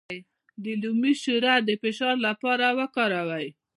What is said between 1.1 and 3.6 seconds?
شیره د فشار لپاره وکاروئ